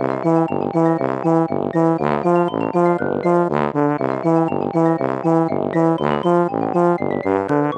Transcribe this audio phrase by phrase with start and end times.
[0.00, 0.24] Thank
[7.50, 7.69] you.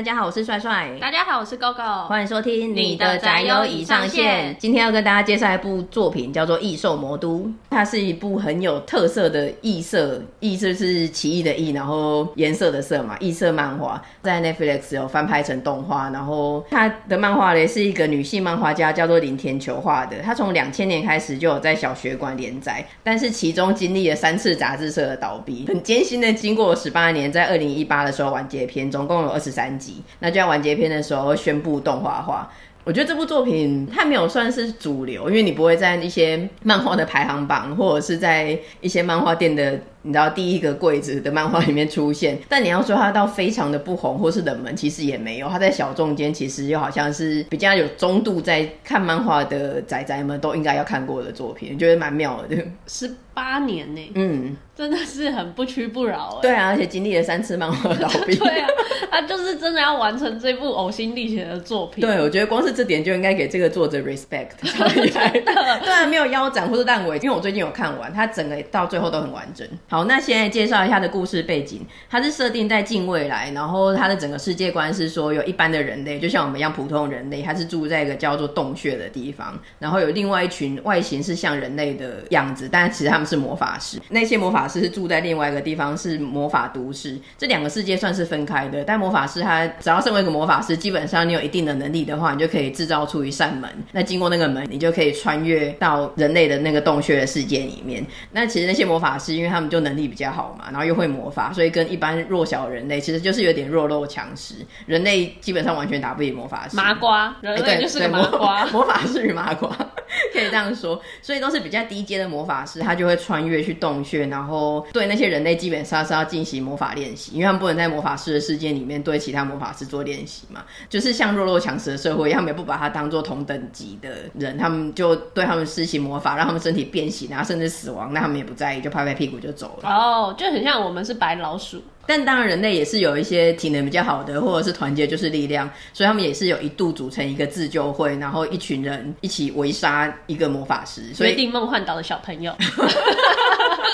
[0.00, 0.96] 大家好，我是帅帅。
[0.98, 2.06] 大家好，我是 GoGo。
[2.06, 4.56] 欢迎收听你的宅优已上线。
[4.58, 7.40] 今天要跟大家介绍一部作品，叫做《异兽魔都》。
[7.68, 16.08] 它是一部很有特色的异色，异色是奇异的异，然后颜色的色嘛，异色漫画在 Netflix 有翻拍成动画。
[16.08, 20.16] 然后它的漫画呢，是一个女性漫画家叫做林田球画的。
[20.22, 29.89] 她从两千年开始就有在小学馆连载，但是其中经历了三次杂志社的倒闭，很艰辛的经过十八年，在二零一八的时候完结篇，总共有二十三集。
[30.18, 32.50] 那就在完结篇的时候宣布动画化。
[32.82, 42.38] 我觉得这部作品它没有算是主流，因为你不会在一些漫画的排行榜，或者是在一些漫画店的你知道第一个柜子的漫画里面出现。
[42.48, 45.48] 但你要说它到非常的不红或是冷门，其实也没有。
[45.48, 52.56] 它在小众间，其实又好像是比较有中度在看漫画的仔仔们都应该要看过的作品，我觉得蛮妙的。
[52.86, 56.38] 十八年呢，嗯，真的是很不屈不挠。
[56.42, 58.36] 对啊，而且经历了三次漫画倒闭。
[58.36, 58.68] 对啊，
[59.10, 62.02] 他就是真的要完成这部呕心沥血的作品。
[62.02, 64.48] 对，我觉得光是这点就应该给这个作者 respect。
[64.64, 65.40] 超厉害的。
[65.80, 69.66] 对啊，没有腰斩或是烂尾，因为我最近有看完，它整个到最后都很完整。
[69.90, 71.84] 好，那现在介绍一下的故事背景。
[72.08, 74.20] 它是设定在近未来，然后它的。
[74.20, 75.80] 整个世界观是说，有一般的。
[75.80, 79.08] 人类，就像我们一样普通人类，他是住在一个叫做洞穴的。
[79.08, 83.98] 地方，然后有另外一群外形是像人类的样子，但其实他们是魔法师。
[84.10, 87.18] 那些魔法师是住在另外一个地方，是魔法都市。
[87.38, 91.72] 这两个世界算是分开的，但魔法师他只要身为一个魔法师，基本上你有一定的。
[91.80, 93.70] 能力的话，你就可以制造出一扇门。
[93.92, 96.58] 那经过那个门，你就可以穿越到人类的。
[96.58, 97.26] 那个洞穴的。
[97.26, 98.04] 世界里面。
[98.32, 104.54] 那其实那些魔法师，因为他们就能力比较好嘛，然后又会魔法，所以跟一般弱小人类其实就是有点弱肉强食。
[104.86, 106.76] 人类基本上完全打不赢魔法师。
[106.76, 108.66] 麻瓜，人类就是个麻瓜。
[108.72, 109.70] 魔法师与麻瓜
[110.32, 129.88] 可以这样说，所以都是比较低阶的魔法师，他就会穿越去洞穴，然后对那些人类基本上是要进行魔法练习，因为他们不能在魔法师的世界里面对其他魔法师做练习嘛，就是像弱肉强食的社会，他们也不把他当做同等级的人，他们就对他们施行魔法，让他们身体变形然后，甚至死亡，那他们也不在意，就拍拍屁股就走了。
[129.88, 131.82] 哦就很像我们是白老鼠。
[132.06, 141.02] 但当然，人类也是有一些体能比较好的，或者是团结就是力量，所以他们也是有一度组成一个自救会，然后一群人一起围杀一个魔法师。
[141.14, 142.52] 所以，决定梦幻岛的小朋友，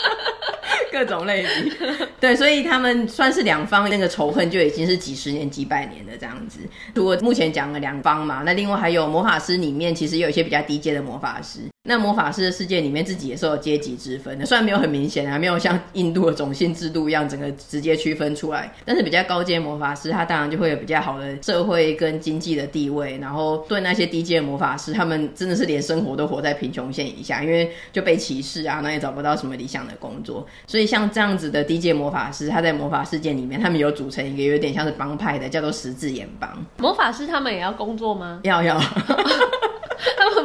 [0.90, 1.70] 各种类型，
[2.18, 6.60] 对，所以他们算是两方那个仇恨就已经是几十年、几百年的这样子。
[6.94, 11.60] 如果目前讲了两方嘛，那另外还有魔法师里面，其实有一些比较低阶的魔法师。
[11.86, 36.50] 那魔法师的世界里面，自己也是有阶级之分的，虽然没有很明显啊，没有像印度的种姓制度一样，整个直接区分出来，但是比较高阶魔法师，他当然就会有比较好的社会跟经济的地位，然后对那些低阶魔法师，他们真的是连生活都活在贫穷线以下，因为就被歧视啊，那也找不到什么理想的工作，所以像这样子的低阶魔法师，他在魔法世界里面，他们有组成一个有点像是帮派的，叫做十字眼帮。
[36.78, 38.40] 魔法师他们也要工作吗？
[38.42, 38.80] 要要。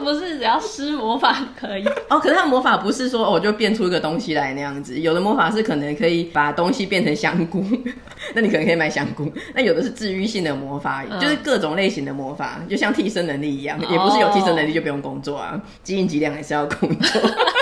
[0.02, 2.20] 不是只要施魔法可以哦？
[2.20, 5.00] 可是他魔法不是说我、哦、就变出一个东西来那样子。
[5.00, 7.64] 有的魔法是可能可以把东西变成香菇，
[8.36, 9.32] 那你可能可以买香菇。
[9.54, 17.22] 那有的是治愈性的魔法，嗯、就是各种类型的魔法，就像替身能力一样，也不是有替身能力就不用工作啊，几斤几两还是要工作。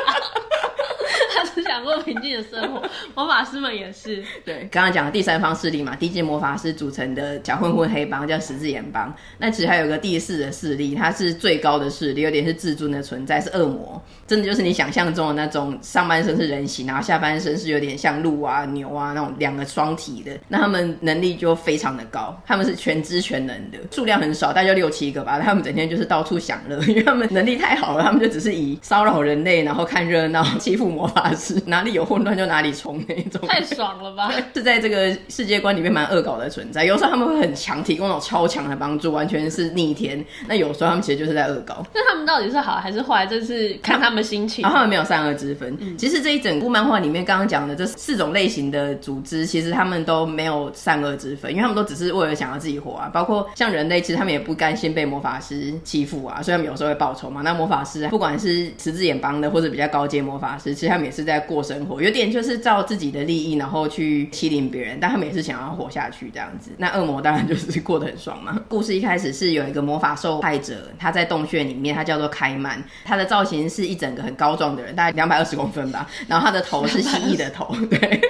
[1.84, 2.82] 过平静的生活，
[3.16, 4.24] 魔法师们也是。
[4.46, 9.14] 对，刚刚讲的第三方势力嘛，低阶魔法师组成的小混混黑帮叫十字眼帮。
[9.38, 14.02] 那其实还有个第四的势力，它是最高的势力，有点是至尊的存在，是恶魔。
[14.28, 20.32] 真的就是你想象中的那种，上半身是人形，然后下半身是有点像鹿啊、牛啊那种两个双体的。
[20.48, 25.40] 那他们能力就非常的高，他们是全知全能的，数量很少，大概就六七个吧。
[25.40, 31.60] 他们整天就是到处享乐，因为他们能力太好了，他们就只是以骚扰人类，然后看热闹，欺负魔法师。
[31.70, 34.32] 哪里有混乱就哪里冲那种，太爽了吧？
[34.54, 36.84] 是在这个世界观里面蛮恶搞的存在。
[36.84, 40.24] 有时候他们会很强，提供那种超强的帮助，完全是逆天。
[40.48, 41.86] 那有时候他们其实就是在恶搞。
[41.94, 43.26] 那他们到底是好还是坏？
[43.26, 44.64] 这是看他们心情。
[44.64, 45.78] 然后他们没有善恶之分。
[45.80, 53.10] 嗯、其实这一整部漫画里面刚刚讲的这四种类型的组织，其实他们都没有善恶之分，因为他们都只是为了想要自己活啊。
[53.14, 57.42] 包括像人类，其实他们也不甘心被魔法师欺负啊，所以他们有时候会报仇嘛。
[57.44, 62.02] 那魔法师不管是十字眼帮的，或者比较高阶魔法师，其实他们也是在过生活。
[62.02, 66.72] 有点就是照自己的利益，然后去欺凌别人，但他们也是想要活下去这样子。
[66.78, 68.60] 那恶魔当然就是过得很爽嘛。
[68.68, 76.08] 故事一开始是有一个魔法受害者，他在洞穴里面，他叫做开曼，他的造型是一整个很高壮的人，大概两百二十公分吧。
[76.28, 78.22] 然后他的头是蜥蜴的头，对，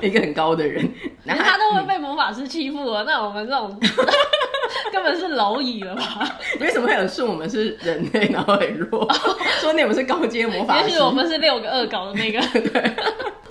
[0.08, 0.88] 一个很高的人。
[1.24, 3.78] 然后他都会被魔法师欺负了，那我们这种。
[4.92, 6.38] 根本是蝼蚁了吧？
[6.60, 9.06] 为什么会有说我们是人类，然后很弱？
[9.60, 10.88] 说你们是高阶魔法师？
[10.90, 12.40] 也许我们是六个恶搞的那个。
[12.60, 12.92] 对。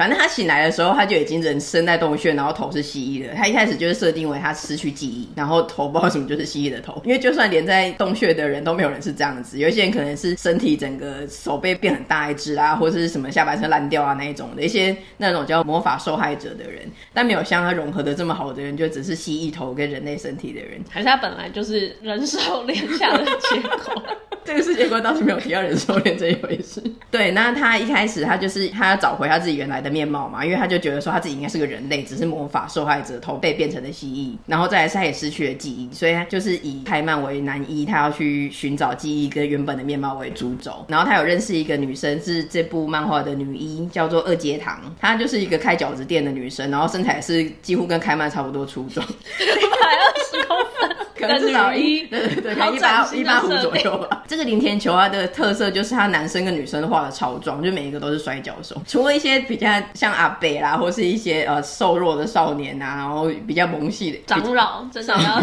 [0.01, 3.36] 反正他醒来的时候，他就已经人身在洞穴，然后头是蜥蜴的。
[3.36, 7.00] 他一开始就是设定为他失去记忆，然后头不知道什么就是蜥蜴的头。
[7.06, 16.81] 因为就算连在洞穴的人都没有人是这样子，有一些人可能是身体整个手背变很大一只啊，或者是什么下半身烂掉啊那一种的一些那种叫魔法受害者的人，
[17.13, 24.01] 但没有像他融合的这么好的人，就只是蜥蜴头跟人类身体的人，还是他本来就是人兽脸下的结果。
[24.44, 26.81] 这个世界观倒是没有提到人兽恋这一回事。
[27.12, 40.86] 对，那他一开始他就是他要找回他自己原来的面貌嘛，因为他就觉得说他自己应该是个人类，只是魔法受害者头被变成了蜥蜴，然后再来他也失去了记忆，所以他就是以开曼为男一，他要去寻找记忆跟原本的面貌为主轴。
[40.88, 51.00] 然后他有认识一个女生，是这部漫画的女一，叫做二阶堂，她就是一个开饺子店的女生，然后身材是几乎跟开曼差不多粗壮，一百二十公分。
[51.21, 54.23] 可能至少一，对对对，一八一八五左右吧。
[54.27, 65.41] 这个林田球他的特色就是他男生跟女生画的超壮，就每一个都是摔跤手，除了一些比较像阿北啦，或是一些呃瘦弱的少年啊，然后比较萌系的长老，真的要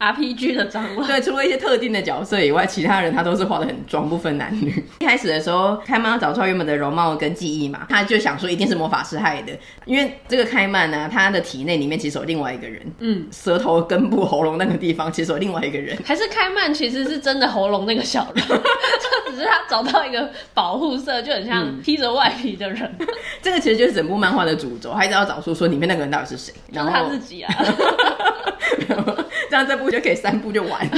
[0.12, 1.06] RPG 的长老。
[1.06, 4.84] 对，除了一些特定的角色以外，其他人他都是画的很壮，不分男女。
[5.00, 9.52] 一开始的时候，开曼要找出来原本的容貌跟记忆嘛，他就想说一定是魔法师害的，
[9.84, 15.04] 因为这个开曼呢，他的体内里面其实有另外一个人，嗯，舌头、根部、喉咙那个地方。
[15.14, 22.82] 其实有另外一个人，还是开曼其实是真的喉咙那个小人，这 只是他找到一个保护色，就很像披着外皮的人。
[22.98, 23.06] 嗯、
[23.40, 27.54] 这个其实就是整部漫画的主轴，还一直要找出说里面那个人到底是谁，然后他自己啊，
[29.48, 30.92] 这样这部就可以三部就完了。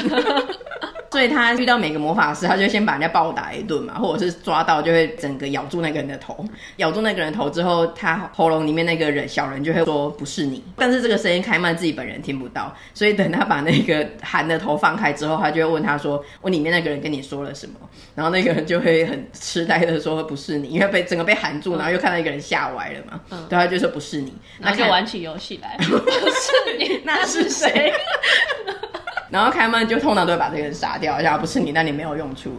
[1.17, 6.45] 所以他遇到每个魔法师，他就先把人家暴打一顿嘛，或者是抓到就会整个咬住那个人的头，
[6.77, 17.77] 咬住那个人头之后，他喉咙里面那个人小人就会说不是你，但是这个声音开曼自己本人听不到，所以等他把那个含的头放开之后，他就会问他说：“我里面那个人跟你说了什么？”
[18.15, 23.19] 然后那个人就会很痴呆的说：“不是你，因为被整个被含住，然后又看到一个人吓歪了嘛。
[23.31, 27.91] 嗯”对，他就说：“不是你。”那就玩起游戏来，不是你，那是谁？
[29.31, 32.51] 然后开门就通常都会把这个人杀掉，然后不是你，那你没有用处，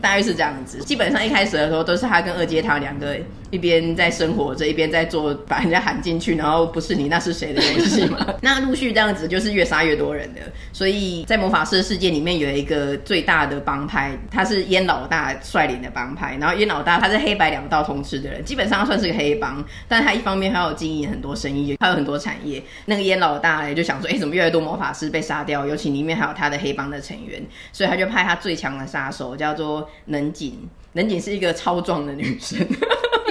[0.00, 0.78] 大概是这样子。
[0.78, 3.16] 基本上一开始的时候都是他跟二阶堂两个
[3.50, 8.26] 一边在生活着，一边在做把人家喊进去，然后不是你，那是谁的游戏嘛。
[8.42, 10.40] 那陆续这样子就是越杀越多人的，
[10.72, 16.36] 所以在魔法师的世界里面有一个最大的帮派，他是烟老大率领的帮派。
[16.40, 22.60] 然后烟老大他是黑白两道通吃的人，基本上算是个黑帮，但他一方面还有经营很多生意，还有很多产业。
[22.84, 25.64] 那个烟老大也就想说，哎，怎么越来越多魔法师被杀掉？
[25.64, 26.15] 尤其里面。
[26.16, 27.40] 还有他的黑帮的成员，
[27.72, 30.68] 所以他就派他最强的杀手，叫做能井。
[30.94, 32.58] 能井是一个超壮的女生。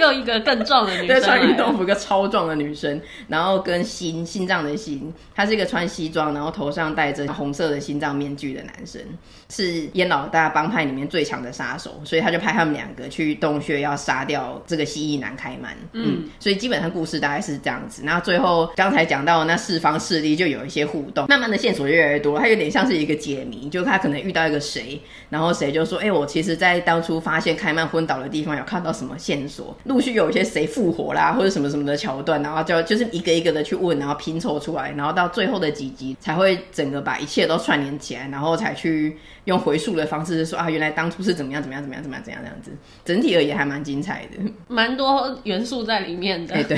[0.06, 9.02] 又一个更壮的女生，对，穿运动服，一个超壮的女生，然后跟心心脏的心，他是一个穿西装，然后头上戴着红色的心脏面具的男生，
[9.50, 15.76] 是烟老大帮派里面最强的杀手，所以他就派他们两个去洞穴要杀掉这个蜥蜴男开曼。
[15.94, 18.04] 嗯，嗯，所以基本上故事大概是这样子。
[18.06, 29.76] 然后最后刚才讲到那四方势力就有一些互动，慢慢的线索越来越多，他有点像是一个解谜，就他可能遇到一个谁，然后谁就说，哎、欸，我其实在当初发现开曼昏倒的地方有看到什么线索。
[29.96, 42.72] 陆续有一些谁复活啦，或者什么什么的桥段，然后就就是一个一个的去问，然后拼凑出来，然后到最后的几集才会整个把一切都串联起来，然后才去用回溯的方式说啊，原来当初是怎么样怎么样怎么样怎么样怎样这样子。
[43.06, 46.54] 整体而言还蛮精彩的，蛮多元素在里面的。
[46.56, 46.76] 哎 对。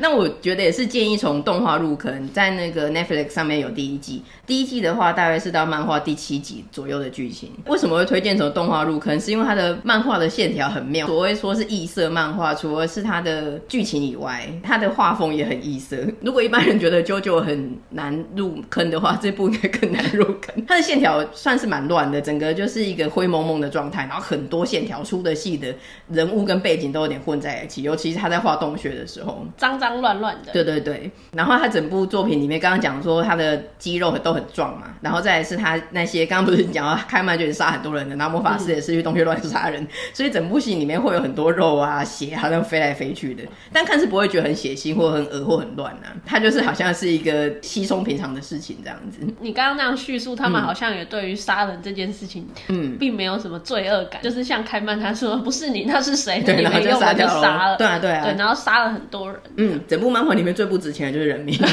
[0.00, 7.52] 那我觉得也是建议从动画入坑，在那个 Netflix 上面有第一季，第一季的话大概是到漫画第七集左右的剧情。
[7.66, 9.20] 为什么会推荐从动画入坑？
[9.20, 11.06] 是因为它的漫画的线条很妙。
[11.06, 15.98] 所谓说是异色漫画，除了是它的剧情以外，它的画风也很异色。
[16.22, 20.54] 如果一般人觉得 JoJo 很难入坑的话，这部应该更难入坑。
[20.66, 25.74] 它的线条算是蛮乱的，整个就是一个灰蒙蒙的状态，然后很多线条粗的细的，
[26.08, 27.82] 人物跟背景都有点混在一起。
[27.82, 29.89] 尤其是他在画洞穴的时候，脏脏。
[29.94, 31.10] 乱乱的，对对对。
[31.32, 49.20] 然后他整部作品里面，刚刚讲说他的肌肉都很壮嘛，然后再来是他那些刚刚不是讲到开曼就是杀很多人的，然后魔法师也是去洞穴乱杀人，嗯、 所以整部戏里面会有很多肉啊血好像飞来飞去的，但看是不会觉得很血腥或很恶或很乱呐、啊，他就是好像是一个稀松平常的事情这样子。
[49.40, 56.42] 你刚刚那样叙述，他们好像也对于杀人这件事情，嗯，并没有什么罪恶感，就是像开曼他说不是你，那是谁？
[56.42, 59.79] 对，然后就杀掉了，对啊对啊，对，然后杀了很多人，嗯。
[59.86, 61.58] 整部漫画里面最不值钱的就是人命。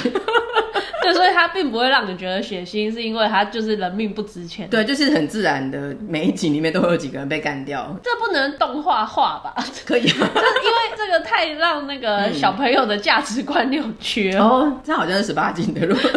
[0.99, 4.69] 对，所以它并不会让你觉得血腥，是因为它就是人命不值钱。
[4.69, 7.97] 对，就是很自然的，每一集里面都会有几个人被干掉。
[8.03, 9.55] 这不能动画化吧？
[9.85, 14.43] 可以， 就是因为这个太让那个小朋友的价值观扭曲了。
[14.43, 16.11] 哦，这好像是十八禁的，如果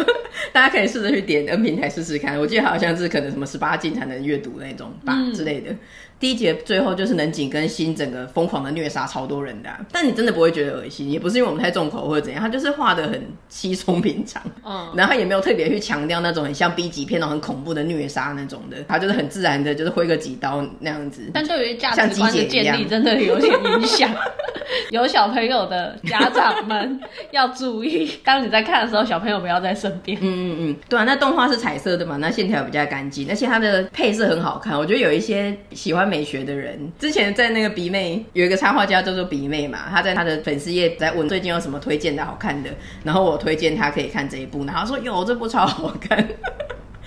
[0.51, 2.37] 大家可以试着去点 N 平台试试看。
[2.37, 5.73] 我记得好像是可能什么十八禁才能阅读那种吧、嗯、之类的。
[6.21, 21.23] 第一集最后就是能井跟新整个疯狂的虐杀超多人的、啊，但你真的不会觉得恶心，也不是因为我们太重口或者怎样，他就是画的很稀松平常，嗯， 然后他也没有特别去强调那种很像 B 级片那种很恐怖的虐杀那种的，他就是很自然的，就是挥个几刀那样子。
[21.33, 24.07] 但对于价值观的建立真的有点影响，
[24.91, 26.99] 有小朋友的家长们
[27.31, 30.15] 要注意，当你在看的时候，小朋友不要在身边。
[30.21, 36.10] 嗯嗯嗯，对啊，那动画是彩色的嘛，那线条比较干净，而且它的配色很好看，我觉得有一些喜欢。
[36.11, 42.69] 美学的人之前在那个鼻妹有一个插画家叫做鼻妹嘛，他在他的粉丝页在问最近有什么推荐的好看的，
[43.05, 46.27] 然后我推荐他可以看这一部，然后他说哟这部超好看。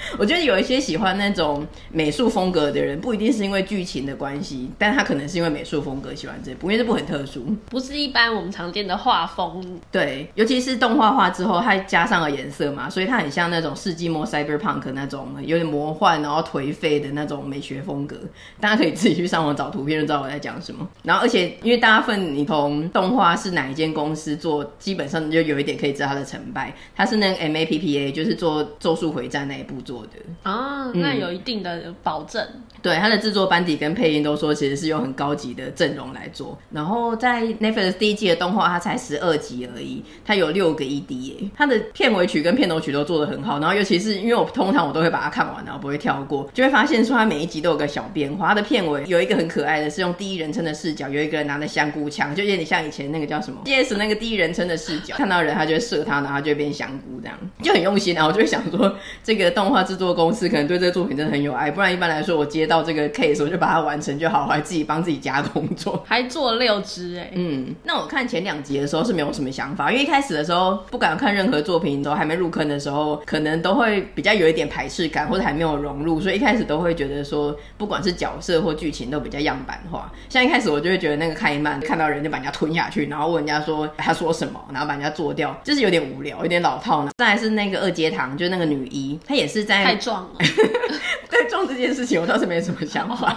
[0.19, 9.81] 我觉得有一些喜欢那种美术风格的人，不一定是因为剧情的关系，但他可能是因为美术风格喜欢这部，因为这部很特殊，不是一般我们常见的画风。
[9.91, 18.17] 对，尤其是动画化之后，它加上了颜色嘛，所以它很像那种世纪末 cyberpunk 那种有点魔幻然后颓废的那种美学风格。
[18.61, 20.89] 大家可以自己去上网找图片，就知道我在讲什么。
[21.03, 26.75] 然后，而且因为大部分你从动画是哪一间公司做，基本上就有一点可以知道它的成败。
[26.97, 30.19] 它是那个 MAPPA，就是做《咒术回战》那一部做的。
[30.43, 32.43] 啊，那有一定的保证。
[32.55, 36.59] 嗯、对，他的制作班底跟配音都说，其实是用很高级的阵容来做。
[36.71, 41.51] 然后在 Netflix 第一季的动画，它才十二集而已，它有六个 ED 耶。
[41.57, 43.59] 它的片尾曲跟片头曲都做得很好。
[43.59, 48.49] 然后尤其是因为我通常我都会把它看完，然后不会跳过，就会发现说它每一集都有个小变化。
[48.49, 58.15] 它的片尾有一个很可爱的，是用第一人称的视角，有一个人拿着香菇枪，就有点像以前那个叫什么 PS 那个第一人称的视角，看到人他就会射他，然后就会变香菇这样，就很用心。
[58.15, 67.31] 然后我就会想说，这个动画制作公司可能对这个作品真的很有爱，不然一般来说我接到这个 case 我就把它完成就好，我还自己帮自己加工作， 还做了六支哎。
[67.35, 80.13] 嗯，那我看前两集的时候是没有什么想法，因为一开始的时候不敢看任何作品，都还没入坑的时候，可能都会比较有一点排斥感，或者还没有融入，所以一开始都会觉得说，不管是角色或剧情都比较样板化。
[80.29, 87.11] 像一开始我就会觉得那个开曼看到人就把人家吞下去，然后问人家说他说什么，然后把人家做掉，就是有点无聊，有点老套呢。
[87.17, 90.35] 再来是那个二阶堂，就是那个女一，她也是在太壮了。
[91.31, 93.37] 对壮这件事情，我倒是没什么想法。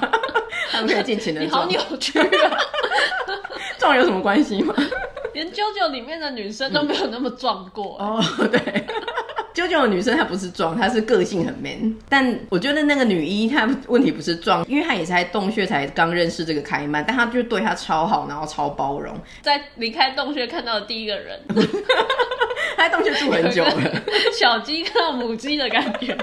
[0.71, 1.67] 他们可以尽情的撞。
[1.67, 2.57] 你好扭曲啊！
[3.79, 4.73] 壮有什么关系吗？
[5.33, 8.05] 连 JoJo 里面的女生都没有那么壮过、欸。
[8.05, 8.59] 哦，对
[9.53, 11.95] ，JoJo 的女生她不是壮，她是个性很 man。
[12.09, 19.15] 但我觉得那个女一她问题不是壮，因为她也是在洞穴才刚认识这个开曼，但她就对她超好，然后超包容。
[19.41, 21.39] 在离开洞穴看到的第一个人，
[22.77, 24.01] 她在洞穴住很久了，
[24.39, 26.15] 小鸡看到母鸡的感觉。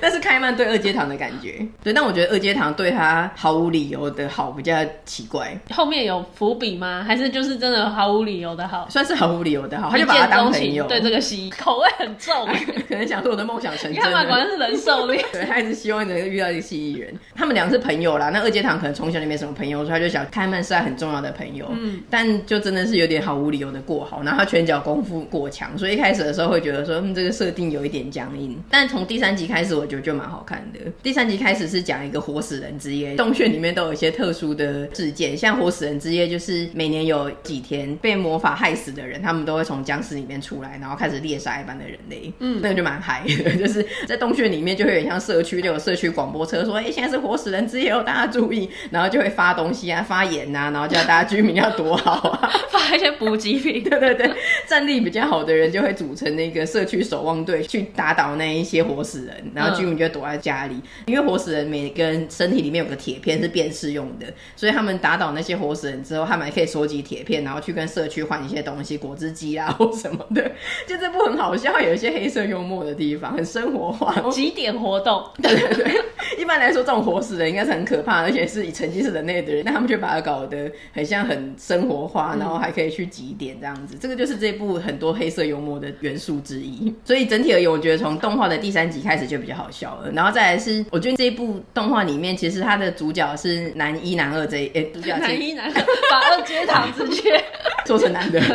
[0.00, 5.58] 但是开曼对二阶堂的感觉，对，但我觉得二阶堂对他毫无理由的好比较奇怪。
[5.70, 7.04] 后面有伏笔吗？
[7.06, 8.86] 还是就是真的毫无理由的好？
[8.90, 10.86] 算是毫无理由的好，他就把他当朋友。
[10.86, 12.46] 对这个戏口味很重，
[12.88, 14.02] 可能想说我的梦想成真。
[14.02, 17.14] 开曼果然是人兽恋，对，他一直希望能够遇到一个蜥蜴人。
[17.34, 18.30] 他们两个是朋友啦。
[18.30, 21.66] 那二阶堂可能从小就没什么朋友，所以他就想开曼是他很重要的朋友。
[21.72, 28.56] 嗯，但就真的是有点毫无理由的过好，然后他拳脚功夫过强，所以一开始的时候会觉得说，嗯，这个设定有一点僵硬。
[28.70, 30.80] 但从第三集开始，我觉得就蛮好看的。
[31.02, 42.32] 第三集开始是讲一个活死人之夜，洞穴里面都有一些特殊的事件，像活死人之夜，就是每年有几天被魔法害死的人，他们都会从僵尸里面出来，然后开始猎杀一般的人类。
[42.40, 53.76] 嗯，那个就蛮嗨的， 就是在洞穴里面就会有点像社区，就有社区广播车说，哎、欸，现在是活死人之夜哦，大家注意，然后就会发东西啊，发言啊，然后叫大家居民要躲好啊， 发一些补给品。
[53.86, 54.30] 对对对，
[54.66, 60.80] 战力比较好的人就会组成那个社区守望队去打倒那一些活死人，然后居民就会躲在家里。
[61.06, 70.42] 因为活死人每个人身体里面有个铁片是辨识用的，所以他们打倒那些活死人之后，他们还可以收集铁片，然后去跟社区换一些东西，果汁机啊或什么的。
[70.86, 74.30] 就这部很好笑，有一些黑色幽默的地方，很生活化。
[74.30, 76.00] 集点活动，对对对。
[76.38, 83.96] 一般来说，这种活死人应该是很可怕，而且是以曾经是人类的人，但他们却把它搞得很像很生活化，然后还可以去集点这样子。
[84.00, 86.92] 这个就是这部很多黑色幽默的元素之一。
[87.04, 90.58] 所以整体而言，我觉得从动画的第三集开始就比较好笑了，然后再来。
[90.58, 95.72] 是，我觉得这一部动画里面，其实他的主角是男一、男二这一，哎、欸，主角男一、男二，
[96.10, 97.42] 把二阶堂直接
[97.84, 98.40] 做成男的。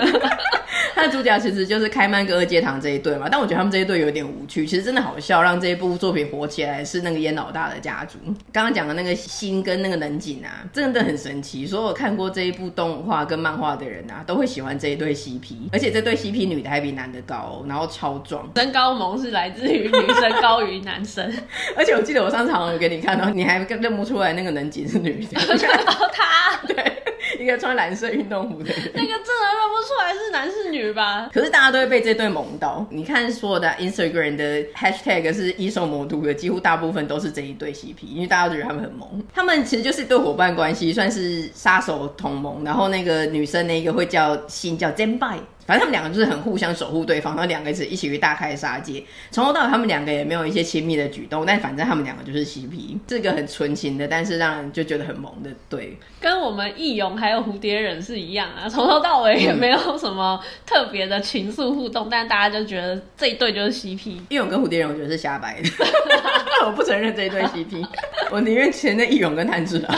[0.95, 4.65] 他的主角其实就是开曼跟二阶堂这一对嘛，但我觉得他们这一对有点无趣。
[4.65, 8.17] 其实真的好笑，让这一部作品火起来是那个烟老大的家族。
[8.51, 11.65] 刚刚讲的那个心跟那个能景啊，真的很神奇。
[11.65, 15.69] 所有看过这一部动画跟漫画的人啊，都会喜欢这一对 CP。
[15.71, 18.49] 而且这对 CP 女的还比男的高，然后超壮。
[18.55, 21.31] 身高萌是来自于女生高于男生。
[21.75, 25.39] 而且我记得我上次好像有给你看到，你还认不出来那个能景是女的。
[25.57, 27.00] 看到他，对。
[27.41, 31.29] 一个穿蓝色运动服的人，那个真的认不出来是男是女吧？
[31.33, 32.85] 可是大家都会被这对萌到。
[32.89, 39.23] 你看所有的 Instagram 的 Hashtag 是一手魔都的，几乎大部分都是这一对 CP，因为大家都觉得他们很萌。
[39.33, 42.63] 他们其实就是一对伙伴关系，算是杀手同盟。
[42.63, 45.37] 然后那个女生那个会叫姓叫 Zenbai。
[45.71, 49.01] 反正他们两个就是很互相守护对方，然后两个是一起去大开杀戒。
[49.29, 55.49] 从头到尾，他们两个也没有一些亲密的举动，但反正他们两个就是 CP，这个很纯情的，但是让人就觉得很萌的。
[55.69, 64.09] 对，跟我们义勇还有蝴蝶忍是一样啊，从头到尾也没有什么特别的情愫互动，但大家就觉得这一对就是 CP。
[64.27, 65.69] 义勇跟蝴蝶忍，我觉得是瞎掰的，
[66.67, 67.87] 我不承认这一对 CP，
[68.29, 69.97] 我宁愿承认义勇跟炭治郎。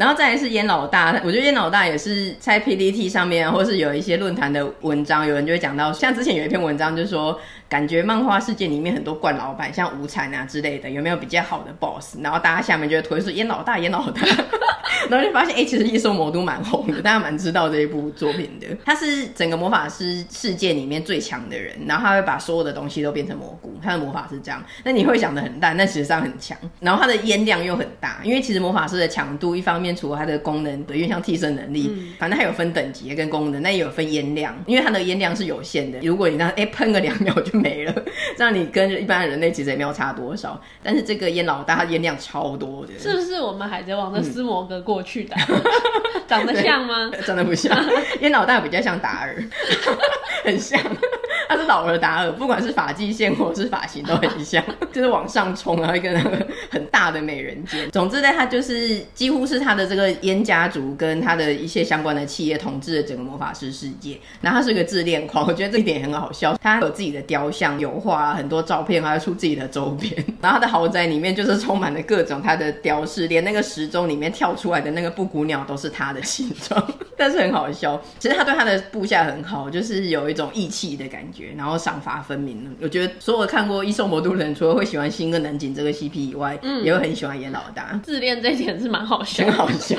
[0.00, 7.38] 然后再来是烟老大，我觉得烟老大也是在 PPT 上面，或是有一些论坛的文章，有人就会讲到，像之前有一篇文章就是说。
[7.70, 12.16] 感觉漫画世界里面很多惯老板，像无惨啊之类的，有没有比较好的 boss？
[12.20, 14.20] 然后大家下面就会推说烟老大，烟老大，
[15.08, 18.66] 然后就发现，哎、欸，其实异兽魔都蛮红的，大家蛮知道这一部作品的。
[18.84, 24.60] 他是整个魔法师世界里面最强的人，然后他会把所有的东西都变成蘑菇，他的魔法是这样。
[24.82, 26.58] 那你会想的很淡，但实际上很强。
[26.80, 36.00] 然后他的烟量又很大，因为其实魔法师的强度，一方面除了他的功能，对，因为像替身能力，嗯、反正它有分等级跟功能，那也有分烟量，因为它的烟量是有限的。
[36.00, 37.94] 如果你让哎喷个两秒就没了。
[38.36, 45.36] 让你跟一般人类其实也没有差多少，但是这个烟老大他烟量超多的，是不是我们海贼王的斯摩格过去的？
[45.48, 45.62] 嗯、
[46.26, 47.10] 长得像吗？
[47.26, 47.76] 长得不像，
[48.20, 49.36] 烟老大比较像达尔，
[50.44, 50.80] 很像。
[51.50, 57.90] 他是老而达尔，不管是发际线或是发型都很像， 就是往上冲，然后一个那个很大的美人尖。
[57.90, 64.16] 总之呢，他就是几乎是他的这个烟家族跟他的一些相关的企业统治了整个魔法师世界。
[64.40, 66.56] 然后他是个自恋狂，我觉得这一点很好笑。
[66.62, 70.14] 他有自己的雕像、油画、很多照片，还要出自己的周边。
[70.40, 76.80] 然后他的豪宅里面就是充满了各种他的雕饰，连那个时钟里面跳出来的那个布谷鸟都是他的形状，
[77.18, 78.00] 但是很好笑。
[78.20, 81.39] 其实他对他的部下很好，就是有一种义气的感觉。
[81.56, 87.98] 然后赏罚分明，我觉得所有看过《异兽魔都》的人，除了会喜欢新跟南景这个 CP 以外，嗯，也会很喜欢演老大。
[88.02, 89.96] 自恋这一点是蛮好笑，很好笑。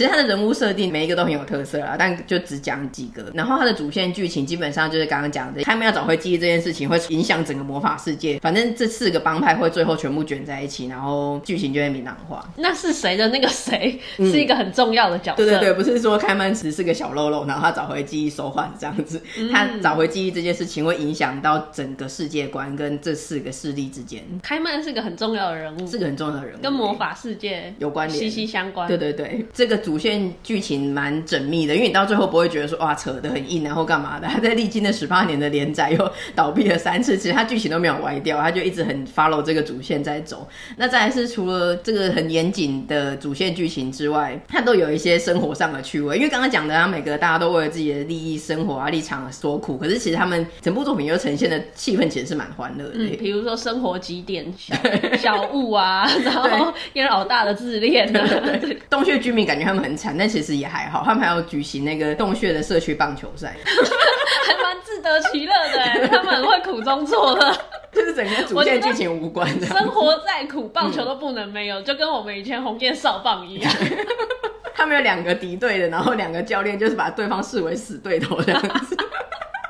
[0.00, 3.30] 其实他的人物设定每一个都很有特色啦，但就只讲几个。
[3.34, 8.38] 然后他的主线剧情基本上就是刚刚讲的，开曼要找回记忆这件事情会影响整个魔法世界。
[8.38, 12.50] 反正这四个帮派会最后全部卷在一起，然后剧情就会明朗化。
[12.56, 15.44] 那是谁的那个谁是一个很重要的角色？
[15.44, 19.20] 嗯、对对对，不是说开曼只是个小喽啰，然后他找回记忆收环这样子。
[19.36, 24.24] 嗯、他找回记忆这件事情会影响到整个世界观跟这四个势力之间。
[24.42, 28.88] 开曼是个很重要的人物，是个很重要的人物，跟魔法世界有关联，息息相关。
[28.88, 29.78] 对对对，这个。
[29.89, 34.26] 主线剧情蛮缜密的，因为你到最后不会觉得说哇扯得很硬，然后干嘛的？
[34.28, 40.46] 他在历经了十八年的连载又倒闭了三次，其实他剧情都没有歪掉，他就一直很 follow 这个主线在走。
[40.76, 46.16] 那再来是除了这个很严谨的主线剧情之外，他都有一些生活上的趣味。
[46.16, 52.92] 因为刚刚讲的，他每个大家都为了自己的利益、生活啊立场所苦，可是其实他们整部作品又呈现的气氛其实是蛮欢乐的。
[52.94, 54.74] 嗯，比如说生活几点小
[55.16, 59.60] 小物啊， 然后烟老大的自恋啊，对对对，洞穴居民感觉。
[59.70, 61.02] 他们很惨，但其实也还好。
[61.04, 63.56] 他们还要举行那个洞穴的社区棒球赛，
[64.46, 66.08] 还蛮自得其乐的。
[66.08, 67.56] 他们很会苦中作乐，
[67.92, 69.66] 就是整个主线剧情无关的。
[69.66, 73.72] 生活再苦，棒球都不能没有，嗯、就跟我们以前红箭少棒一样。
[74.74, 78.96] 他们有两个敌对的，然后两个教练就是把对方视为死对头这样子。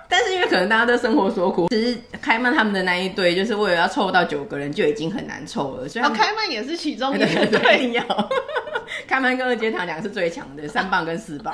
[0.08, 5.88] 但是因为可能大家都生活所苦，其实开曼他们的那一队就是为了要凑到九个人就已经很难凑了。
[5.88, 8.02] 所以，哦，开曼也是其中一个对，对，对，要。
[9.10, 11.52] 开曼跟二阶堂两个是最强的，三棒跟四棒。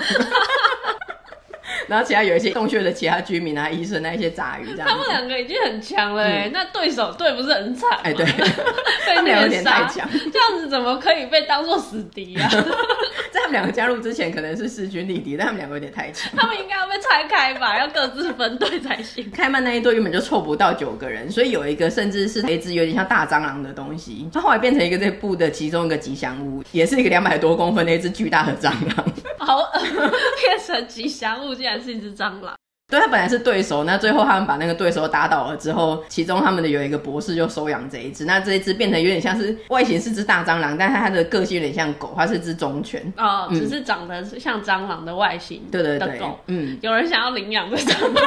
[1.87, 4.89] 然后其他有一些洞穴的其他居民啊、医生那一些杂鱼这样。
[4.89, 7.91] 他们两个已经很强了哎，嗯、那对手队不是很惨？
[8.03, 8.25] 哎，对，
[9.07, 12.49] 被虐杀，这样子怎么可以被当做死敌啊？
[13.31, 16.31] 在他们两个加入之前，可能是势均力敌，但他们两个有点太强。
[16.37, 19.31] 他们应该要被拆开吧，要各自分队才行。
[19.31, 29.05] 开曼那一队原本就凑不到九个人，所以有一个甚至是一只有点像大蟑螂的东西，它后来变成一个这部的其中一个吉祥物，也是一个两百多公分的一只巨大的蟑螂。
[29.39, 32.55] 好， 变成吉祥物竟然是一只蟑螂。
[32.89, 48.21] 对，他本来是对手，那最后他们把那个对手打倒了之后，其中他们的有一个博士就收养这一只，那这一只变成有点像是外形是只大蟑螂，但是它的个性有点像狗，它是只忠犬哦，只是长得像蟑螂的外形的狗，对对对，嗯，有人想要领养这种吗？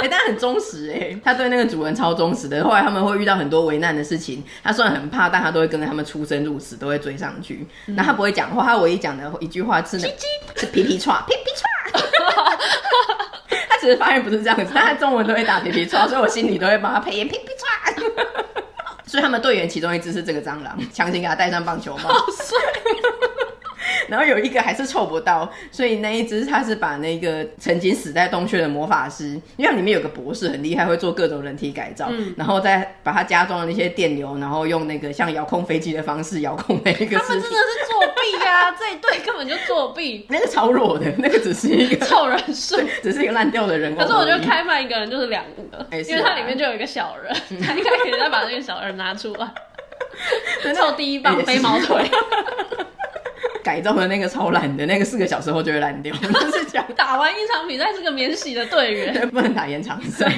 [0.00, 2.62] 哎、欸，但很忠实哎、欸，他对那个主人超忠实的。
[2.62, 7.66] 后来他们会遇到很多危难的事情，他虽然很怕，但他都会跟着他们出生入死，都会追上去。
[7.86, 10.22] 那、嗯、他不会讲话，他唯一讲的一句话是“叽叽”，
[10.60, 11.62] 是皮皮剉， 皮皮剉。
[13.68, 18.12] 他其实发音不是这样子，但他中文都会打皮皮剉，所以我心里都会帮他配音皮皮剉。
[19.06, 22.08] 所以他们队员其中一只是这个蟑螂，强行给他戴上棒球帽。
[22.08, 22.58] 好帅。
[24.12, 37.18] 然后有一个还是凑不到，所以那一只他是把那个曾经死在洞穴的魔法师，因为里面有个博士很厉害，会做各种人体改造，嗯、然后再把他加装了那些电流，然后用那个像遥控飞机的方式遥控那个。
[37.18, 38.70] 他们真的是作弊啊！
[38.72, 40.26] 这一队根本就作弊。
[40.28, 43.96] 那个超弱的，那个只是一个 凑人数，只是一个烂掉的人。
[43.96, 49.48] 可是我觉得开麦一个人就是两个，欸、因为它里面就有一个小人， 他应该可以再把那个小人拿出来，
[50.74, 52.10] 凑第一棒飞毛腿。
[53.62, 56.14] 改造的那个超烂的，那个四个小时后就会烂掉。
[56.18, 60.30] 就是讲打完一场比赛是个免洗的队员，不能打延长赛。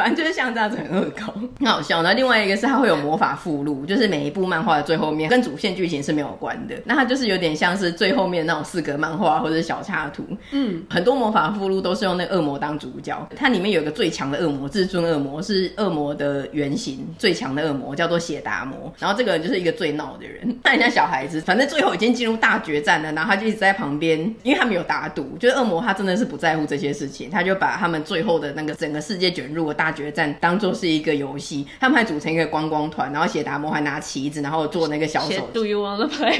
[0.00, 2.02] 反正就是像这样子很恶搞，很好笑。
[2.02, 6.74] 那另外一个是它会有魔法附录，就是每一部漫画的最后面跟主线剧情是没有关的。
[6.86, 10.24] 那它就是有点像是最后面那种四格漫画或者是小插图。
[10.52, 13.28] 嗯，很多魔法附录都是用那恶魔当主角。
[13.36, 18.90] 它里面有一个最强的恶魔，至尊恶魔是恶魔的原型，最强的恶魔叫做血达摩。
[18.98, 21.38] 然后这个人就是一个最闹的人，他很像小孩子。
[21.42, 29.89] 反正最后已经进入大决战了，然后他就一直在旁边，因为他们有打赌，就是恶魔他真的是不在乎这些事情，他就把他们最后的那个整个世界卷入了大。
[29.90, 35.48] 决战当做是一个游戏，他们还组成一个观光团，然后写达摩还拿旗子，然后做那个小手。
[35.52, 36.36] Do you want to play？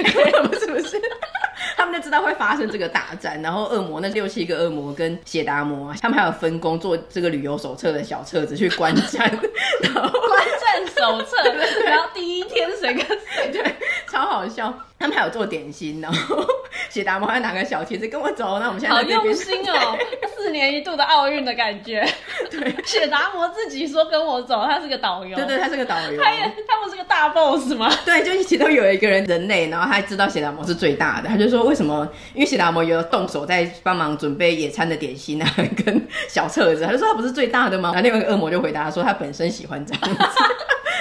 [0.59, 1.01] 是不是？
[1.77, 9.31] 他们就知道会发生这个大战，然后恶魔那六七个恶魔跟血达摩，他们还有分工做这个旅游手册的小册子去观战，
[9.83, 11.37] 然后观战手册，
[11.85, 13.75] 然后第一天谁跟谁，对，
[14.11, 14.73] 超好笑。
[14.99, 16.45] 他们还有做点心，然后
[16.91, 18.59] 血达摩还拿个小旗子跟我走。
[18.59, 19.99] 那我们现在在好用心哦，
[20.41, 22.05] 四年一度的奥运的感觉。
[22.51, 25.37] 对， 血达摩自己说跟我走，他是个导游。
[25.37, 26.23] 对对，他是个导游。
[26.23, 27.93] 他也，他们是个大 boss 吗？
[28.05, 32.09] 对，就一起都有一个人人类，然后他知道血达摩是最大的，他就说为什么？
[32.35, 35.49] 因为血达摩有动手在帮忙准备野餐的点心啊，
[35.85, 37.91] 跟小册子，他就说他不是最大的吗？
[37.95, 40.25] 然后另外一个恶魔就回答说他本身喜欢这样子。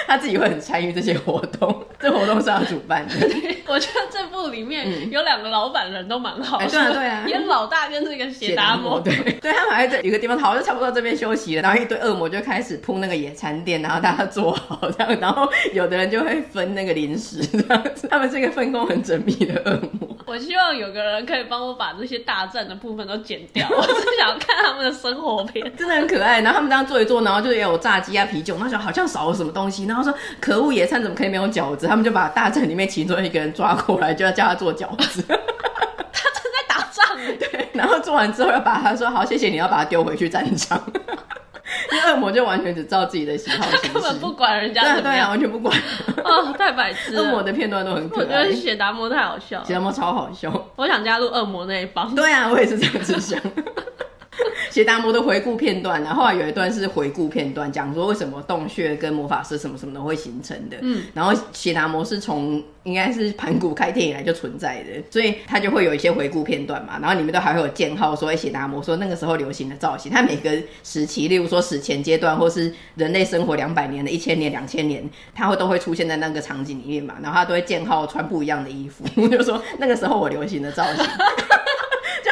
[0.06, 3.14] 他自己会很参与这些活动，这活动是要主办的。
[3.68, 20.08] 我觉得这部里面有两个老板人都蛮好的，对啊对啊，演老大跟这个血达摩，对 对，他们还在这有个地方，好像差不多这边休息了，然后一堆恶魔就开始铺那个野餐垫，然后大家坐好这样，然后有的人就会分那个零食这样子，他们是一个分工很缜密的恶魔。
[20.26, 26.40] 我希望有个人可以帮我把这些大战的部分都剪掉，我只想看他们的生活片，真的很可爱。
[26.40, 31.88] 然后他们这样坐一坐，然后就也有炸鸡啊、啤酒，那时候好像少了什么东西，然后说可恶，野餐怎么可以没有饺子？
[31.90, 35.20] 他们就把大臣里面其中一个人抓过来，就要叫他做饺子。
[35.26, 37.68] 他正在打仗， 对。
[37.72, 40.80] 然后做完之后要把他说好，谢谢你，要把他丢回去战场。
[41.90, 45.76] 因为恶魔就完全只照自己的喜好，根本不管人家对啊，完全不管。
[46.22, 47.22] 哦，太白痴了。
[47.22, 48.22] 恶魔的片段都很可爱。
[48.22, 50.70] 我觉得血达摩太好笑，血达摩超好笑。
[50.76, 52.14] 我想加入恶魔那一帮。
[52.14, 53.36] 对啊，我也是这样子想。
[54.70, 60.76] 血达摩的回顾片段，然后后来有一段是回顾片段，讲说为什么洞穴跟魔法师什么什么的会形成的。
[60.80, 66.98] 嗯，然后血达摩是从应该是盘古开天以来就存在的，所以他就会有一些回顾片段嘛。
[67.00, 70.50] 然后里面都还会有箭号说，哎，血达摩说那个时候流行的造型，他每个
[70.84, 75.02] 时期，例如说史前阶段，或是人类生活两百年的一千年、两千年，
[75.34, 77.16] 他会都会出现在那个场景里面嘛。
[77.22, 81.04] 然后他都会箭号穿不一样的衣服， 就说那个时候我流行的造型。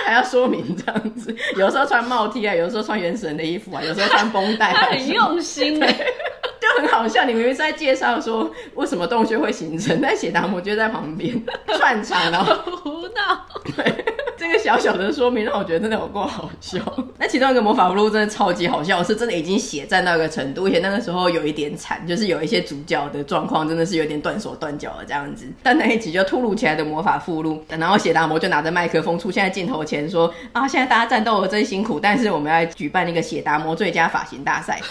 [0.09, 5.93] 就还要说明这样子， 有时候穿帽 T 啊，有时候穿原始人的衣服啊，有时候穿绷带， 他很用心哎，
[6.61, 7.25] 就很好笑。
[7.25, 11.35] 你明明是在介绍说为什么洞穴会形成，但血达摩就在旁边
[11.77, 13.47] 串场，然后胡闹。
[13.77, 14.05] 对，
[14.39, 16.79] 这个小小的说明让我觉得真的有够好笑。
[17.19, 25.45] 那其中一个魔法附录真的超级好笑，是真的已经血战到一个程度，而且那个时候有一点惨，就是有一些主角的状况真的是有点断手断脚了这样子。
[25.63, 34.81] 但那一集就突如其来的魔法附录，然后血达摩就拿着麦克风出现在镜头前说啊，现在大家战斗了真辛苦，但是我们要举办那个血达摩最佳发型大赛。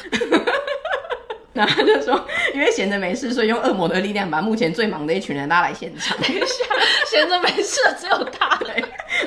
[1.54, 6.16] 然后他就说，因为闲着没事，所以用恶魔的力量把目前最忙的一群人拉来现场。
[6.22, 6.46] 等一下，
[7.10, 8.76] 闲着没事只有他，对，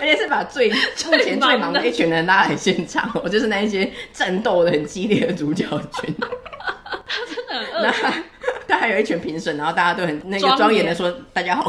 [0.00, 0.70] 而且是把最
[1.06, 6.14] 目前最忙的一群人拉来现场，我就是那一些战斗的很激烈的主角群。
[7.06, 7.94] 他真的很恶。
[8.66, 11.68] 他还有一群评审，然后大家都很那个庄严的说：“大家好，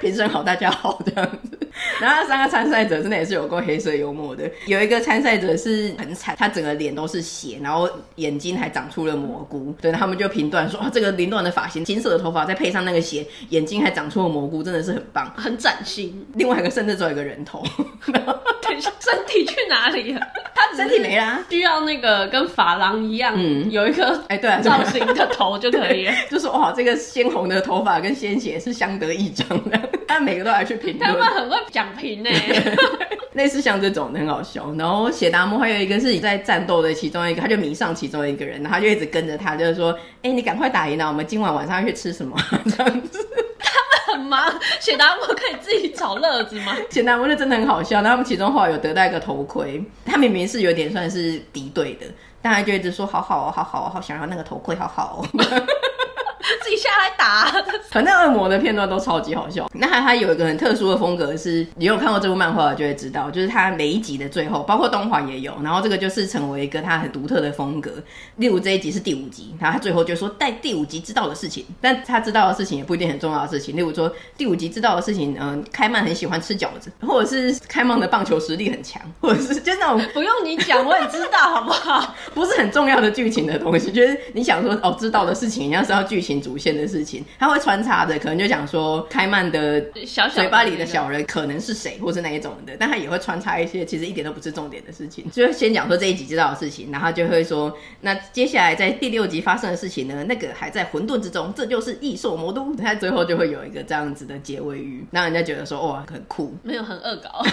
[0.00, 1.58] 评审好，大家好。”这样子。
[2.00, 4.50] 然后三个参赛者真的也是有够黑色幽默的。
[4.66, 9.74] 有一个参赛者是很惨，他整个脸都是血，然后眼睛还长出了蘑菇。
[9.80, 16.26] 对，他们就评断说，啊，这个凌乱的发型、金色的头发，再配上那个血，眼睛还长出了蘑菇，真的是很棒，很崭新。
[16.34, 17.62] 另外一个甚至只有一个人头，
[18.06, 20.20] 等一下，身体去哪里了？
[20.54, 26.12] 他身体没啦，需要那个跟发廊一样，嗯，有一个哎，对啊，造型的头就可以了。
[26.30, 32.30] 就说哇，这个鲜红的头发跟鲜血是相得益彰的， 他每个都来去评论，他们很会讲评呢。
[33.34, 39.90] 类似像这种很好笑，然后写达摩还有一个是你在战斗的其中一个，他就迷上其中一个人，然后他就一直跟着他，就是说，
[40.22, 42.36] 哎、欸，你赶快打赢了，我们今晚晚上要去吃什么？
[42.70, 43.28] 这样子。
[43.58, 46.76] 他们很忙，写达摩可以自己找乐子吗？
[46.90, 52.06] 写达摩就真的很好笑，那他们其中后来有得到一个头盔，他明明是有点算是敌对的，
[52.40, 55.26] 但他就一直说，好好哦，好好哦，好想要那个头盔，好好哦。
[56.62, 57.50] 自己下来打，
[57.90, 59.68] 反正恶魔的片段都超级好笑。
[59.74, 65.54] 那他他有一个很特殊的风格是，是你有看过这部漫画就会知道，就是他每一集的最后，包括动画也有。
[65.62, 67.90] 然后这个就是成为一个他很独特的风格。
[68.36, 73.76] 例如这一集是第五集，然后他最后就说带第五集知道的事情，但他知道的事情也不一定很重要的事情。
[73.76, 82.14] 例如说第五集知道的事情，嗯，开曼很喜欢吃饺子，或者是开曼的棒球实力很强，或者是就那种不用你讲我也知道，好不好？
[82.34, 86.33] 不是很重要的剧情的东西，就是你想说哦知道的事情，你要知道剧情。
[86.40, 107.44] 主线的事情，他会穿插着，可能就讲说开曼的小嘴巴里的小人可能是谁，或是哪一种的，但他也会穿插一些其实一点都不是重点的事情，就先讲说这一集知道的事情，然后就会说，那接下来在第六集发生的事情呢，那个还在混沌之中，这就是异兽魔都， 他最后就会有一个这样子的结尾语，让人家觉得说哇很酷，没有很恶搞。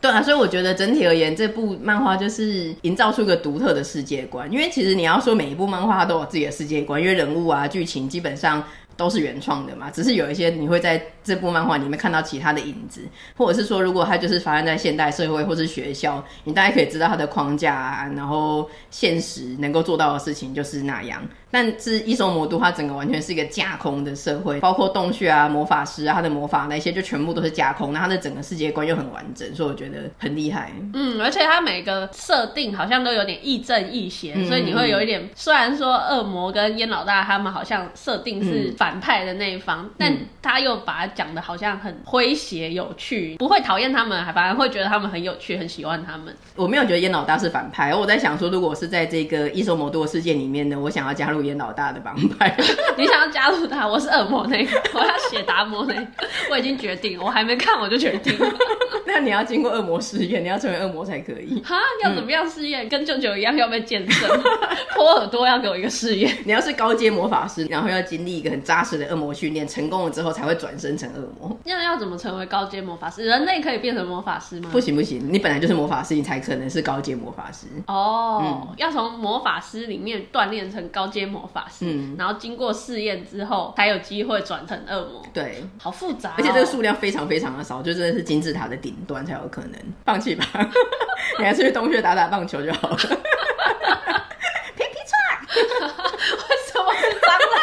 [0.00, 4.50] 对啊，所以我觉得整体而言，这部漫画就是营造出一个独特的世界观。
[4.50, 8.62] 因为其实你要说每一部漫画它都有自己的世界观，因为人物啊、剧情基本上
[8.96, 9.90] 都是原创的嘛。
[9.90, 13.02] 只是有一些你会在这部漫画里面看到其他的影子，
[13.36, 21.22] 或者是说，如果它就是发生在现代社会或是学校，你大概可以知道它的框架啊，然后现实能够做到的事情就是那样。
[21.52, 27.92] 但是异兽魔都，它整个完全是一个架空的社会，包括洞穴啊、魔法师啊、他的魔法那些，就全部都是架空。
[27.92, 30.72] 那它的整个世界观又很完整，所以我觉得很厉害。
[30.94, 35.28] 嗯，而且它每个设定好像都有点亦正亦邪，嗯、所以你会有一点。
[35.34, 46.34] 虽然说恶魔跟烟老大他们好像设定是反派的那一方，嗯、但他又把它讲的好像很诙谐有趣，不会讨厌他们，还反而会觉得他们很有趣，很喜欢他们。
[46.56, 51.41] 我没有觉得烟老大是反派，我在想说，如果是在这个异兽魔都的世界里面呢，我想要加入。
[51.42, 52.56] 演老大的帮派，
[52.96, 53.86] 你想要加入他？
[53.86, 56.06] 我是恶魔那个，我要写达摩那个，
[56.50, 58.46] 我已经决定了，我还没看我就决定了。
[59.06, 61.60] 那你要经过恶魔试验，你要成为恶魔才可以。
[61.62, 62.86] 哈，要怎么样试验？
[62.86, 64.28] 嗯、跟舅舅一样要被健身，
[64.94, 66.34] 脱耳朵要给我一个试验。
[66.44, 71.58] 你要是高阶魔法师，然后要经历一个很扎实的恶魔训练，成功了之后才会转身成恶魔。
[71.64, 73.24] 那要怎么成为高阶魔法师？
[73.24, 74.70] 人类可以变成魔法师吗？
[74.72, 77.66] 不行不行，你本来就是魔法师，你才可能是高阶魔法师。
[77.86, 81.86] 哦，嗯、要从魔法师里面锻炼成高阶魔法师。
[81.86, 82.14] 嗯。
[82.18, 85.22] 然后经过试验之后，才有机会转成恶魔。
[85.32, 89.72] 对，好复杂哦，而且这个数量非常非常的少，就真的是金字塔的顶端才有可能。
[90.04, 90.44] 放弃吧，
[91.38, 92.96] 你还是去洞穴打打棒球就好了。
[92.96, 97.60] 皮皮剉，为什么是蟑螂？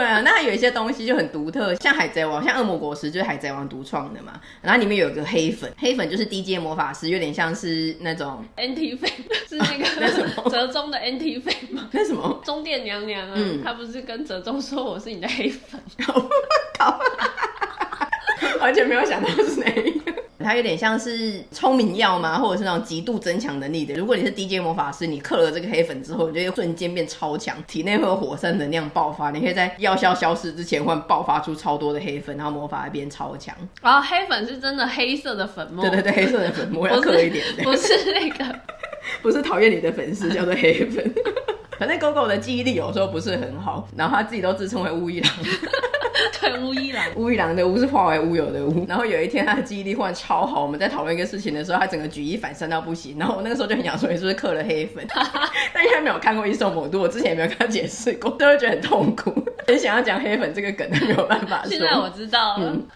[0.00, 4.40] 对啊，那有一些东西就很独特，像海贼王，像恶魔果实就是海贼王独创的嘛。
[4.62, 9.10] 然后里面有一个黑粉，黑粉就是低阶魔法师，有点像是那种 NT 粉，
[9.46, 11.86] 是那个 那什么折中的 NT 粉吗？
[11.92, 13.34] 那什么中殿娘娘啊？
[13.36, 15.78] 嗯，他不是跟折中说我是你的黑粉？
[18.58, 20.14] 完全没有想到是哪一个。
[20.42, 22.38] 它有点像是聪明药吗？
[22.38, 23.94] 或者是那种极度增强能力的。
[23.94, 29.30] 如果你是 DJ 魔法师，你嗑了这个黑粉之后，你就会瞬间变超强，体内会有火山能量爆发。
[29.30, 33.54] 你可以在药效消失之前，会爆发出超多的黑粉，然后魔法会变超强。
[33.82, 35.82] 然后黑粉是真的黑色的粉末。
[35.82, 37.62] 对对对，黑色的粉末要 嗑一点的。
[37.62, 38.44] 不是那个，
[39.22, 41.12] 不是讨厌你的粉丝叫做黑粉。
[41.78, 45.32] 反正狗狗的记忆力有时候不是很好，然后他自己都自称为乌一郎。
[46.40, 48.84] 对，乌一郎，乌一郎的乌是化为乌有的乌。
[48.88, 53.16] 然后有一天他的记忆力忽然超好，我们在讨论一个事情的时候，他整个举一反三到不行。
[53.18, 55.06] 然后我那个时候就很想说，你是不是刻了黑粉？
[55.72, 59.32] 但因为没有看过一兽魔都，我之前也没有跟他解释过，都会觉得很痛苦。
[59.66, 61.70] 很想要讲黑粉这个梗，但没有办法说。
[61.70, 62.70] 现在我知道了。
[62.72, 62.86] 嗯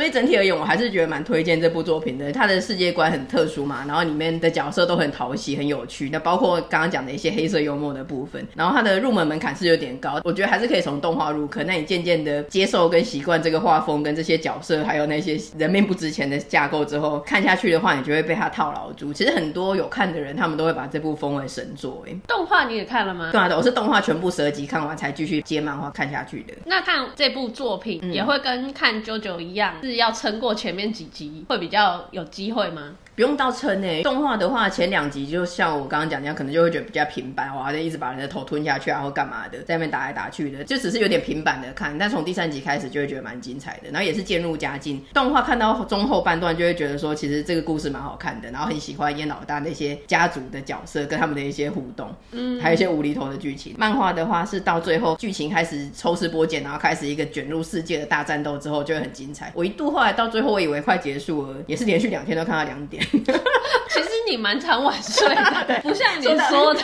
[0.00, 2.32] 所以整体而言，我还是觉得蛮推荐这部作品的。
[2.32, 6.08] 它的世界观很特殊嘛，然后里面的角色都很讨喜、很有趣。
[6.08, 11.66] 那包括刚刚讲的一些黑色幽默的部分，然后它的入门门槛是有点高，我觉得还是可以从动画入坑。
[11.66, 19.12] 那你渐渐的接受跟习惯这个画风、跟这些角色，还有那些人命不值钱的架构之后，看下去的话，你就会被它套牢住。
[19.12, 22.02] 其实很多有看的人，他们都会把这部封为神作。
[22.08, 23.28] 哎，动画你也看了吗？
[23.32, 26.54] 对啊，我是动画全部十二集看完才继续接漫画看下去的。
[26.64, 29.74] 那看这部作品也会跟看 JoJo 一样。
[29.90, 32.94] 是要撑过前面几集会比较有机会吗？
[33.20, 41.98] 不用到撑诶，动画的话前两集就像我刚刚讲那样，可能就会觉得比较平板，哇，就一直把人的头吞下去啊，或干嘛的，在那边打来打去的，就只是有点平板的看。
[41.98, 45.04] 但从第三集开始就会觉得蛮精彩的，然后也是渐入佳境。
[45.12, 53.74] 动画看到中后半段就会觉得说，其实这个故事蛮好看的，然后很喜欢烟老大那些家族的角色跟他们的一些互动，嗯，还有一些无厘头的剧情。
[53.76, 59.52] 漫画的话是到最后剧情开始抽丝剥茧，然后开始一个卷入世界的大战斗之后就会很精彩。
[59.54, 63.04] 我一度后来到最后我以为快结束了，也是连续两天都看到两点。
[63.90, 66.80] 其实你蛮常晚睡的，不像你说的。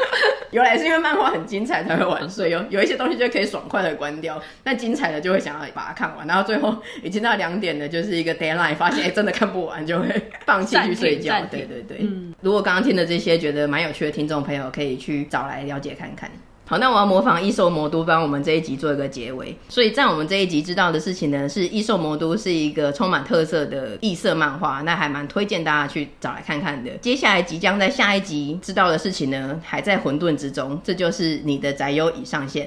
[0.52, 10.08] 原来是因为漫画很精彩才会晚睡，有有一些东西就可以爽快的关掉，那精彩的就会想要把它看完，然后最后已经到两点了，就是一个 deadline，发现哎、欸、真的看不完就会
[10.46, 11.34] 放弃去睡觉。
[11.50, 16.30] 对对对，嗯、如果刚刚听的这些觉得蛮有趣的听众朋友，可以去找来了解看看。
[16.68, 19.56] 好，那我要模仿异兽魔都帮我们这一集做一个结尾。
[19.68, 26.90] 所以在我们这一集知道的事情呢，是异兽魔都是一个充满特色的异色漫画，那还蛮推荐大家去找来看看的。
[26.96, 30.80] 接下来即将在下一集知道的事情呢，还在混沌之中。
[30.82, 32.66] 这就是你的宅优已上线，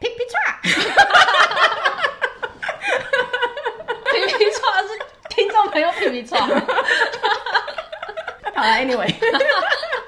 [0.00, 0.70] 皮皮叉，皮
[4.36, 4.88] 皮剉是
[5.28, 6.38] 听众朋友皮皮叉。
[8.52, 9.14] 好了，Anyway。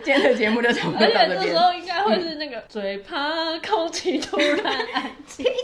[0.08, 1.38] 今天的节目就差不多到这边。
[1.38, 3.18] 而且这时候应该会是那个最怕
[3.58, 5.44] 空气突然安静。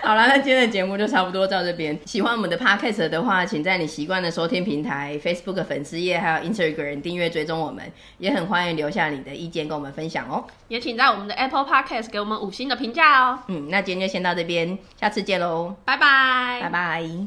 [0.00, 1.98] 好了，那今天的节目就差不多到这边。
[2.06, 7.84] 喜欢我们的 Podcast 的话，请在你习惯的收听平台 Facebook 粉丝页还有 Instagram 订阅追踪我们，
[8.16, 10.42] 也很欢迎留下你的意见跟我们分享哦。
[10.68, 13.40] 也请在我们的 Apple Podcast 给我们五星的评价哦。
[13.48, 17.26] 嗯，那今天就先到这边，下次见喽，拜拜，拜拜。